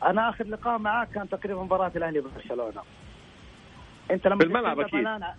[0.05, 2.83] أنا آخر لقاء معاك كان تقريبا مباراة الأهلي وبرشلونة.
[4.11, 5.05] أنت لما تتكلم أكيد.
[5.07, 5.39] الآن-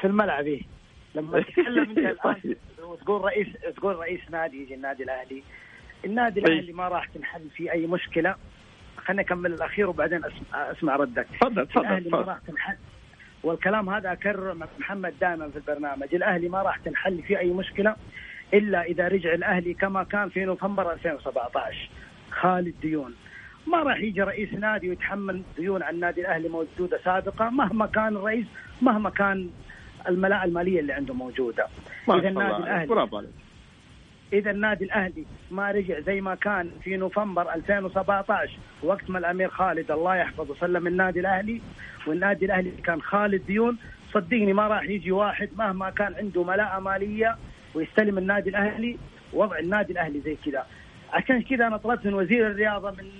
[0.00, 0.62] في الملعب إيه.
[1.14, 3.46] لما تتكلم أنت الآن وتقول رئيس
[3.76, 5.42] تقول رئيس نادي يجي النادي الأهلي.
[6.04, 6.46] النادي إيه.
[6.46, 8.34] الأهلي ما راح تنحل فيه أي مشكلة.
[8.96, 11.26] خليني أكمل الأخير وبعدين اسمع, أسمع ردك.
[11.40, 12.76] تفضل تفضل الاهلي ما راح تنحل
[13.42, 16.14] والكلام هذا اكرره مع محمد دائما في البرنامج.
[16.14, 17.96] الأهلي ما راح تنحل فيه أي مشكلة
[18.54, 21.88] إلا إذا رجع الأهلي كما كان في نوفمبر 2017
[22.30, 23.14] خالد ديون.
[23.70, 28.46] ما راح يجي رئيس نادي ويتحمل ديون عن النادي الأهلي موجودة سابقا مهما كان الرئيس
[28.82, 29.50] مهما كان
[30.08, 31.66] الملاءه المالية اللي عنده موجودة.
[32.10, 32.56] إذا النادي.
[32.56, 33.30] الاهلي برافو عليك.
[34.32, 39.90] إذا النادي الأهلي ما رجع زي ما كان في نوفمبر 2017 وقت ما الأمير خالد
[39.90, 41.60] الله يحفظه سلم النادي الأهلي
[42.06, 43.78] والنادي الأهلي كان خالد ديون.
[44.12, 47.36] صدقني ما راح يجي واحد مهما كان عنده ملاءه مالية
[47.74, 48.98] ويستلم النادي الأهلي
[49.32, 50.66] وضع النادي الأهلي زي كذا.
[51.12, 53.10] عشان كذا أنا طلبت من وزير الرياضة من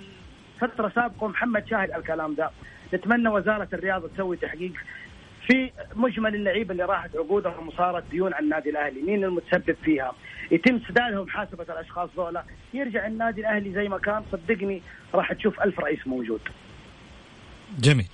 [0.61, 2.51] فترة سابقة محمد شاهد على الكلام ده.
[2.93, 4.73] نتمنى وزارة الرياضة تسوي تحقيق
[5.47, 10.13] في مجمل اللعيبة اللي راحت عقودهم وصارت ديون على النادي الأهلي، مين المتسبب فيها؟
[10.51, 12.43] يتم سدادهم محاسبه الأشخاص ذولا،
[12.73, 14.23] يرجع النادي الأهلي زي ما كان.
[14.31, 14.81] صدقني
[15.13, 16.41] راح تشوف ألف رئيس موجود.
[17.79, 18.07] جميل.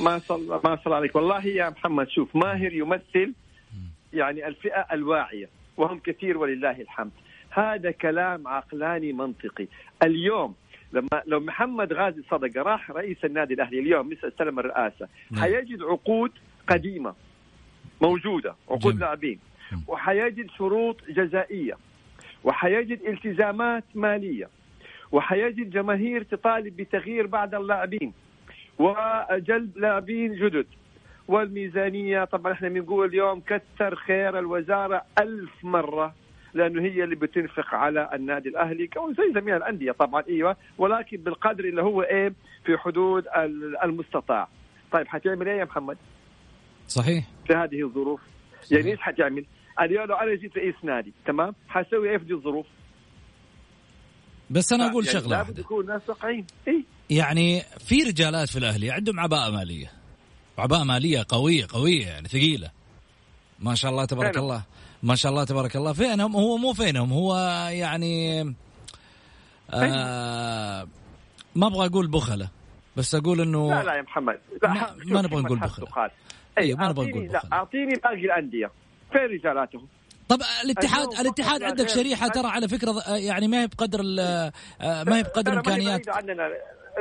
[0.00, 1.16] ما شاء الله ما شاء الله عليك.
[1.16, 3.32] والله يا محمد شوف ماهر يمثل
[4.12, 7.10] يعني الفئة الواعية وهم كثير ولله الحمد.
[7.50, 9.66] هذا كلام عقلاني منطقي.
[10.02, 10.54] اليوم
[10.92, 15.08] لما لو محمد غازي صدقة راح رئيس النادي الأهلي اليوم مثل استلم الرئاسة.
[15.30, 15.42] نعم.
[15.42, 16.32] حيجد عقود
[16.68, 17.14] قديمة
[18.00, 19.00] موجودة عقود.
[19.00, 19.38] لاعبين.
[19.72, 19.82] مم.
[19.88, 21.76] وحيجد شروط جزائية.
[22.44, 24.48] وحيجد التزامات مالية.
[25.12, 28.12] وحيجد جماهير تطالب بتغيير بعض اللاعبين.
[28.78, 30.66] وجلب لاعبين جدد.
[31.28, 36.14] والميزانية طبعا إحنا بنقول اليوم كثر خير الوزارة ألف مرة.
[36.56, 41.64] لأنه هي اللي بتنفق على النادي الأهلي كون زي جميع الأندية طبعا أيوة ولكن بالقدر
[41.64, 42.32] اللي هو إيه
[42.64, 44.48] في حدود ال- المستطاع.
[44.92, 45.96] طيب حتعمل إيه يا محمد؟
[46.88, 47.24] صحيح.
[47.46, 48.20] في هذه الظروف.
[48.70, 49.44] يعني إيش حتعمل؟
[49.80, 52.66] اليوم لو أنا جيت رئيس نادي تمام؟ حسوي إيه في دي الظروف؟
[54.50, 56.82] بس أنا أقول يعني شغلة لابد يكون الناس واقعيين إيه.
[57.10, 59.92] يعني في رجالات في الأهلي عندهم عباءة مالية.
[60.58, 62.70] عباءة مالية قوية قوية يعني ثقيلة.
[63.60, 64.62] ما شاء الله تبارك فينهم؟ الله.
[65.02, 65.92] ما شاء الله تبارك الله.
[65.92, 67.36] فينهم؟ هو مو فينهم هو
[67.70, 68.40] يعني
[69.74, 70.86] آه
[71.54, 72.48] ما أبغى أقول بخلة
[72.96, 74.38] بس أقول إنه لا لا يا محمد.
[74.62, 74.68] لا
[75.06, 75.86] ما- نبغى نقول حد بخل.
[75.94, 76.10] سؤال.
[76.58, 77.48] أيوة، ما نبغى نقول لا بخل.
[77.52, 78.70] أعطيني باقي الأندية.
[79.12, 79.86] فين رجالاتهم؟
[80.28, 81.88] طب الاتحاد الاتحاد عندك.
[81.88, 84.20] شريحة ترى على فكرة يعني ما هي بقدر ال-
[84.80, 86.08] آه، ما هي بقدر إمكانيات.
[86.08, 86.48] عننا.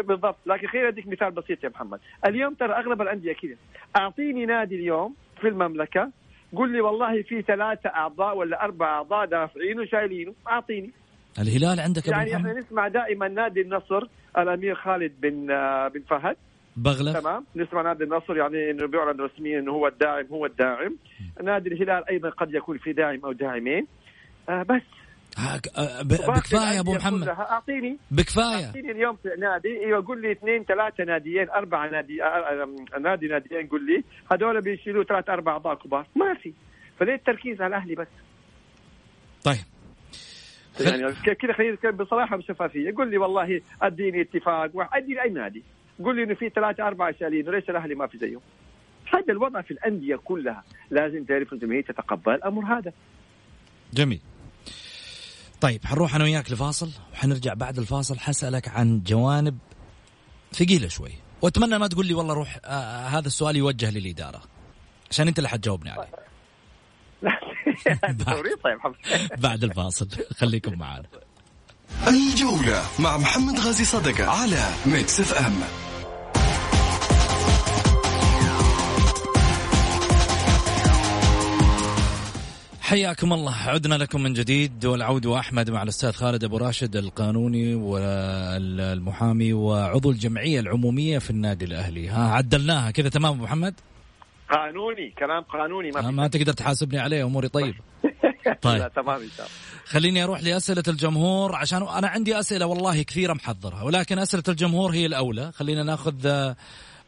[0.07, 0.35] بالضبط.
[0.45, 1.99] لكن خليني أديك مثال بسيط يا محمد.
[2.25, 3.55] اليوم ترى أغلب الأندية كذا.
[3.97, 6.11] أعطيني نادي اليوم في المملكة.
[6.57, 10.33] قل لي والله في ثلاثة أعضاء ولا أربع أعضاء دافعينه وشايلينه.
[10.47, 10.91] أعطيني.
[11.39, 16.35] الهلال عندك يعني إحنا محمد نسمع دائما نادي النصر الأمير خالد بن آه، بن فهد.
[16.77, 17.45] بغلة تمام.
[17.55, 20.95] نسمع نادي النصر يعني انه بيعلن رسميا إنه هو الداعم هو الداعم.
[21.43, 23.87] نادي الهلال أيضا قد يكون في داعم أو داعمين.
[24.49, 24.81] آه بس.
[26.03, 27.27] بكفاية يا ابو محمد.
[27.27, 27.97] أعطيني.
[28.11, 28.65] بكفاية.
[28.65, 29.79] أعطيني اليوم في نادي.
[29.85, 32.17] إيوه قول لي اثنين ثلاثة ناديين أربعة نادي
[32.99, 34.03] نادي ناديين قول لي.
[34.31, 36.07] هذول بيشيلوا ثلاث أربع اعضاء كبار.
[36.15, 36.53] ما في.
[36.99, 38.07] فليه التركيز على الأهلي بس؟
[39.43, 39.57] طيب.
[40.79, 44.71] يعني كذا خلينا نتكلم بصراحة وشفافيه قول لي والله أديني اتفاق.
[44.93, 45.63] أديني أي نادي.
[46.03, 48.41] قول لي إنه في ثلاثة أربعة سالين وليش الأهلي ما في زيهم؟
[49.13, 50.63] هذا الوضع في الأندية كلها.
[50.91, 52.93] لازم تعرف الجماهير تتقبل الامر هذا.
[53.93, 54.19] جميل.
[55.61, 58.19] طيب حنروح أنا وياك لفاصل وحنرجع بعد الفاصل.
[58.19, 59.57] حسألك عن جوانب
[60.53, 61.11] ثقيلة شوي.
[61.41, 64.41] وأتمنى ما تقول لي والله روح آه هذا السؤال يوجه للإدارة
[65.11, 66.09] عشان أنت اللي حتجاوبني عليه.
[68.63, 68.79] طيب
[69.43, 71.05] بعد الفاصل خليكم معنا.
[72.07, 75.84] الجولة مع محمد غازي صدقة على Mix FM.
[82.85, 83.55] حياكم الله.
[83.55, 84.85] عدنا لكم من جديد.
[84.85, 92.09] والعود احمد مع الأستاذ خالد أبو راشد القانوني والمحامي وعضو الجمعية العمومية في النادي الأهلي.
[92.09, 93.73] ها عدلناها كذا تمام أبو محمد؟
[94.49, 97.75] قانوني كلام قانوني ما, ما تقدر تحاسبني عليه أموري طيب.
[98.61, 98.91] طيب.
[98.95, 99.57] تمام إن شاء الله.
[99.85, 105.05] خليني أروح لأسئلة الجمهور عشان أنا عندي أسئلة والله كثيرة محضرها ولكن أسئلة الجمهور هي
[105.05, 105.51] الأولى.
[105.51, 106.55] خلينا ناخذ آه،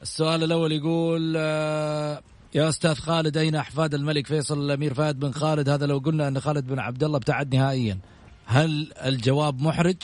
[0.01, 2.21] السؤال الأول يقول آه،
[2.57, 6.39] يا أستاذ خالد أين أحفاد الملك فيصل الأمير فهد بن خالد؟ هذا لو قلنا أن
[6.39, 7.97] خالد بن عبد الله ابتعد نهائيا.
[8.45, 9.95] هل الجواب محرج؟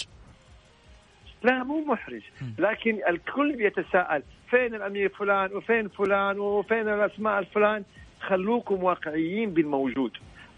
[1.43, 2.21] لا مو محرج.
[2.59, 7.83] لكن الكل بيتساءل فين الأمير فلان وفين فلان وفين الأسماء الفلان؟
[8.21, 10.11] خلوكم واقعيين بالموجود.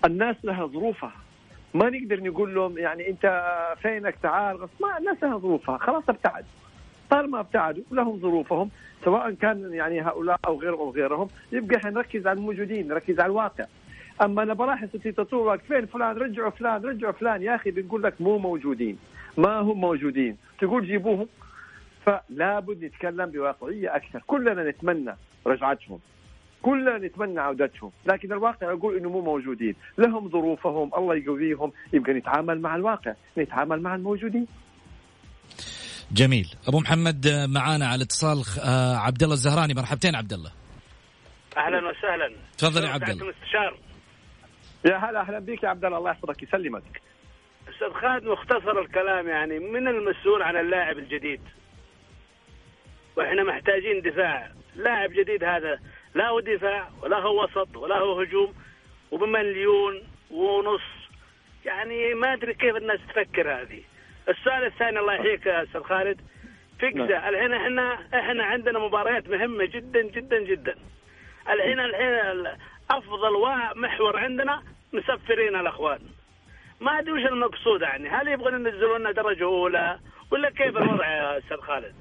[0.05, 1.15] الناس لها ظروفها.
[1.73, 3.25] ما نقدر نقول لهم يعني أنت
[3.81, 5.77] فينك تعال ما الناس لها ظروفها.
[5.77, 6.45] خلاص ابتعد.
[7.09, 8.69] طالما ابتعدوا لهم ظروفهم
[9.05, 13.29] سواء كان يعني هؤلاء أو غيرهم أو غيرهم يبقى إحنا نركز على الموجودين نركز على
[13.31, 13.65] الواقع.
[14.21, 17.41] أما أنا بلاحظ في تطور فين فلان؟ رجعوا فلان رجعوا فلان.
[17.41, 18.97] يا أخي بنقول لك مو موجودين.
[19.37, 20.37] ما هم موجودين.
[20.59, 21.27] تقول جيبوهم.
[22.05, 24.21] فلا بد نتكلم بواقعية أكثر.
[24.27, 25.15] كلنا نتمنى
[25.47, 25.99] رجعتهم.
[26.61, 27.91] كلنا نتمنى عودتهم.
[28.05, 29.75] لكن الواقع يقول إنه مو موجودين.
[29.97, 33.13] لهم ظروفهم الله يقويهم يبقى نتعامل مع الواقع.
[33.37, 34.47] نتعامل مع الموجودين.
[36.11, 36.55] جميل.
[36.67, 39.73] أبو محمد معانا على اتصال آه، عبد الله الزهراني.
[39.73, 40.51] مرحبتين عبد الله
[41.57, 42.35] أهلا وسهلا.
[42.57, 43.77] تفضل يا عبد الله مستشار
[44.85, 47.01] يا هلا أهلا بك يا عبد الله الله يحفظك يسلمك.
[47.69, 51.41] أستاذ خالد مختصر الكلام يعني من المسؤول عن اللاعب الجديد؟
[53.17, 54.51] وإحنا محتاجين دفاع.
[54.75, 55.79] لاعب جديد هذا
[56.15, 58.53] لا هو دفاع ولا هو وسط ولا هو هجوم
[59.11, 61.09] وبمليون ونص.
[61.65, 63.83] يعني ما أدري كيف الناس تفكر هذه.
[64.29, 66.21] السؤال الثاني الله يحييك يا أستاذ خالد.
[66.79, 67.33] فكسة نعم.
[67.33, 70.75] الحين إحنا إحنا عندنا مباريات مهمة جدا جدا جدا.
[71.49, 72.47] الحين الحين
[72.91, 73.31] أفضل
[73.75, 75.99] محور عندنا مسفرين الأخوان.
[76.79, 78.09] ما أدري وش المقصود يعني.
[78.09, 79.99] هل يبغون ينزلون لنا درجة أولى
[80.31, 81.95] ولا كيف الوضع يا أستاذ خالد؟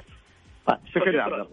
[0.67, 1.49] طيب، شكرا يا عبد الله.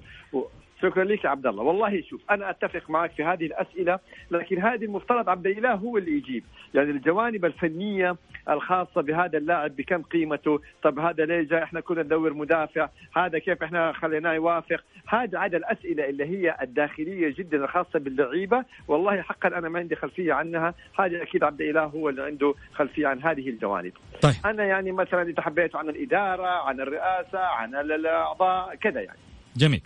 [0.81, 1.63] شكرا لك يا عبد الله.
[1.63, 3.99] والله شوف أنا أتفق معك في هذه الأسئلة
[4.31, 6.43] لكن هذه المفترض عبد الإله هو اللي يجيب.
[6.73, 8.15] يعني الجوانب الفنية
[8.49, 12.89] الخاصة بهذا اللاعب بكم قيمته؟ طب هذا ليه جاي؟ إحنا كنا ندور مدافع.
[13.15, 18.65] هذا كيف إحنا خليناه يوافق؟ هذا عاد الأسئلة اللي هي الداخلية جدا الخاصة باللعيبة.
[18.87, 20.73] والله حقا أنا ما عندي خلفية عنها.
[20.99, 23.93] هذا أكيد عبد الإله هو اللي عنده خلفية عن هذه الجوانب.
[24.21, 24.33] طيب.
[24.45, 29.19] أنا يعني مثلا إذا حبيت عن الإدارة عن الرئاسة عن الأعضاء كذا يعني.
[29.57, 29.81] جميل.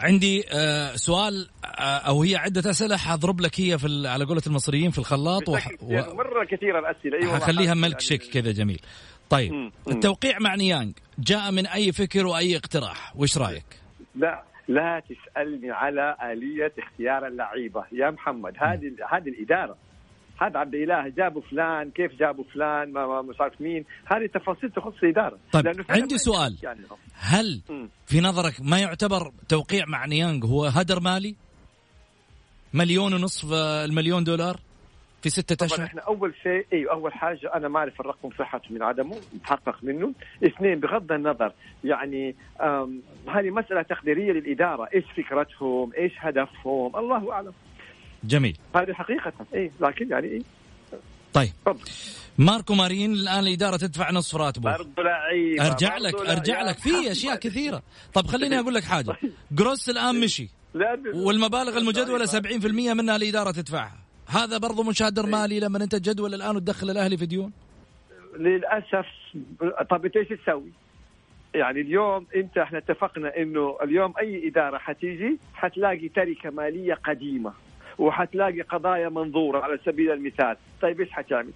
[0.00, 4.90] عندي آه سؤال آه أو هي عدة أسئلة حاضرب لك هي في على قولة المصريين
[4.90, 5.68] في الخلاط وح...
[5.82, 5.92] و...
[6.14, 7.18] مرة كثيرة الأسئلة.
[7.18, 8.80] أيوه حخليها ملك شيك كذا جميل.
[9.30, 9.72] طيب مم.
[9.88, 13.64] التوقيع مع نيانج جاء من أي فكر وأي اقتراح؟ وش رأيك؟
[14.14, 17.84] لا لا تسألني على آلية اختيار اللعيبة.
[17.92, 19.76] يا محمد هذه هذه الإدارة
[20.40, 23.84] هذا عبد الإله جابوا فلان كيف جابوا فلان ما مش عارف مين.
[24.06, 25.38] هذه تفاصيل تخص الإدارة.
[25.52, 26.56] طيب عندي سؤال.
[26.62, 26.80] يعني
[27.14, 27.60] هل
[28.06, 31.36] في نظرك ما يعتبر توقيع مع نيانج هو هدر مالي؟
[32.74, 34.56] مليون ونصف المليون دولار
[35.22, 38.82] في ستة أشهر؟ إحنا أول شيء أيوة أول حاجة أنا ما أعرف الرقم صحته من
[38.82, 40.12] عدمه متحقق منه.
[40.44, 41.52] اثنين بغض النظر
[41.84, 42.34] يعني
[43.28, 44.88] هذه مسألة تقديرية للإدارة.
[44.94, 47.52] إيش فكرتهم؟ إيش هدفهم؟ الله أعلم.
[48.24, 48.58] جميل.
[48.76, 49.32] هذه حقيقة.
[49.54, 50.42] إيه لكن يعني إيه.
[51.32, 51.50] طيب.
[51.66, 51.80] فضل.
[52.38, 54.76] ماركو مارين الآن الإدارة تدفع نصف راتبه.
[54.76, 56.78] برضه لعيب أرجع لك أرجع لك.
[56.78, 57.82] في أشياء كثيرة.
[58.14, 59.16] طب خليني أقول لك حاجة.
[59.52, 60.48] جروس الآن مشي.
[61.14, 63.98] والمبالغ المجدولة 70% منها الإدارة تدفعها.
[64.28, 65.30] هذا برضه مشادر إيه.
[65.30, 67.52] مالي لما أنت جدول الآن وتدخل الأهلي في ديون؟
[68.38, 69.06] للأسف
[69.90, 70.72] طب إنت إيش تسوي؟
[71.54, 77.52] يعني اليوم أنت إحنا اتفقنا إنه اليوم أي إدارة حتيجي حتلاقي تركة مالية قديمة.
[77.98, 80.56] وحتلاقي قضايا منظورة على سبيل المثال.
[80.82, 81.50] طيب إيش حتعمل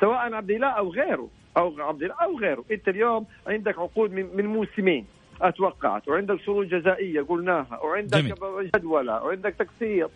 [0.00, 2.64] سواء عبد الله أو غيره أو عبد الله أو غيره.
[2.70, 5.06] أنت اليوم عندك عقود من, من موسمين
[5.40, 6.08] أتوقعت.
[6.08, 8.70] وعندك شروط جزائية قلناها وعندك جميل.
[8.76, 10.10] جدولة وعندك تقسيط.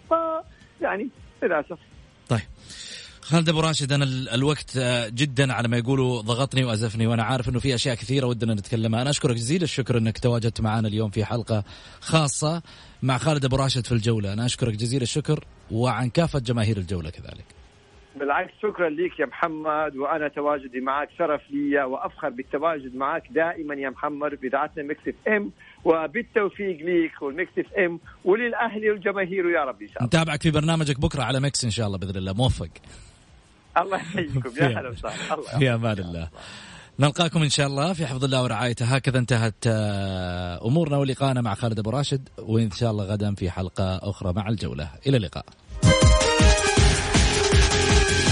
[0.81, 1.09] يعني
[1.43, 1.79] للأسف.
[2.29, 2.41] طيب.
[3.23, 7.49] خالد أبو راشد أنا ال- الوقت آه، جدا على ما يقولوا ضغطني وأزفني وأنا عارف
[7.49, 9.03] إنه في أشياء كثيرة ودنا نتكلمها.
[9.03, 11.65] أنا أشكرك جزيل الشكر إنك تواجدت معنا اليوم في حلقة
[12.01, 12.63] خاصة.
[13.03, 14.33] مع خالد أبو راشد في الجولة.
[14.33, 17.45] أنا أشكرك جزيل الشكر وعن كافة جماهير الجولة كذلك.
[18.17, 23.91] بالعكس شكرا لك يا محمد وأنا تواجدي معك شرف لي وأفخر بالتواجد معك دائما يا
[23.91, 25.51] محمد في اذاعتنا Mix FM
[25.85, 30.07] وبالتوفيق ليك وال Mix FM وللأهلي والجماهير يا رب إن شاء الله.
[30.07, 32.33] نتابعك في برنامجك بكرة على Mix إن شاء الله بإذن الله.
[32.33, 32.69] موفق.
[33.79, 34.53] الله يحييكم.
[34.61, 35.43] يا هلا وسهلا.
[35.59, 36.29] في أمان الله.
[37.01, 38.87] نلقاكم إن شاء الله في حفظ الله ورعايته.
[38.87, 43.97] هكذا انتهت آه، أمورنا ولقاءنا مع خالد أبو راشد وإن شاء الله غدا في حلقة
[43.97, 44.91] أخرى مع الجولة.
[45.07, 45.45] إلى اللقاء.